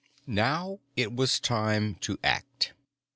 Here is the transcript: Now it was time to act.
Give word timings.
Now 0.25 0.79
it 0.95 1.13
was 1.15 1.39
time 1.39 1.93
to 2.01 2.17
act. 2.23 2.73